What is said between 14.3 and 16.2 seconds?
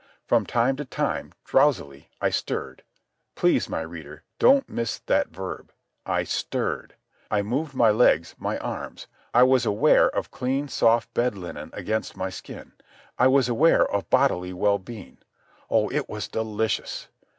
well being. Oh, it